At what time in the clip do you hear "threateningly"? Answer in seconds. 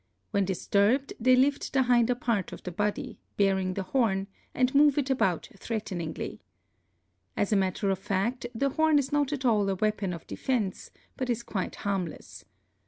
5.59-6.41